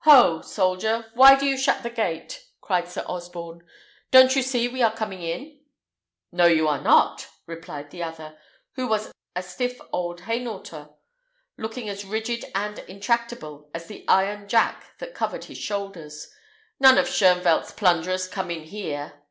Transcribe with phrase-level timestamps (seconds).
[0.00, 0.42] "Ho!
[0.42, 3.66] soldier, why do you shut the gate?" cried Sir Osborne;
[4.10, 5.60] "don't you see we are coming in?"
[6.30, 8.36] "No, you are not," replied the other,
[8.74, 10.90] who was a stiff old Hainaulter,
[11.56, 16.28] looking as rigid and intractable as the iron jack that covered his shoulders;
[16.78, 19.22] "none of Shoenvelt's plunderers come in here."